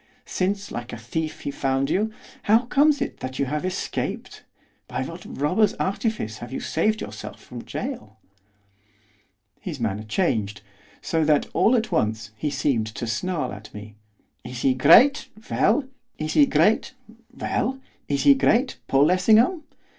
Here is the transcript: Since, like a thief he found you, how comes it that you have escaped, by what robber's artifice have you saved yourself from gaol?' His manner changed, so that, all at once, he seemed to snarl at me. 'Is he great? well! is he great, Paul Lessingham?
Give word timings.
Since, 0.25 0.71
like 0.71 0.91
a 0.91 0.97
thief 0.97 1.41
he 1.41 1.51
found 1.51 1.87
you, 1.91 2.11
how 2.49 2.61
comes 2.65 3.03
it 3.03 3.19
that 3.19 3.37
you 3.37 3.45
have 3.45 3.63
escaped, 3.63 4.41
by 4.87 5.03
what 5.03 5.23
robber's 5.27 5.75
artifice 5.75 6.39
have 6.39 6.51
you 6.51 6.59
saved 6.59 7.01
yourself 7.01 7.39
from 7.39 7.59
gaol?' 7.59 8.17
His 9.59 9.79
manner 9.79 10.01
changed, 10.01 10.63
so 11.03 11.23
that, 11.25 11.45
all 11.53 11.75
at 11.75 11.91
once, 11.91 12.31
he 12.35 12.49
seemed 12.49 12.87
to 12.87 13.05
snarl 13.05 13.53
at 13.53 13.71
me. 13.75 13.93
'Is 14.43 14.63
he 14.63 14.73
great? 14.73 15.29
well! 15.51 15.83
is 16.17 16.33
he 16.33 16.47
great, 16.47 16.95
Paul 17.37 19.05
Lessingham? 19.05 19.61